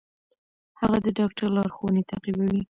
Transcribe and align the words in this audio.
هغه 0.79 0.97
د 1.05 1.07
ډاکټر 1.19 1.47
لارښوونې 1.57 2.01
تعقیبوي. 2.09 2.59